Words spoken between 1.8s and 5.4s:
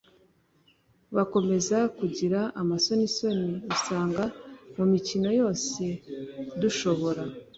kugira amasonisoni, usanga mu mikino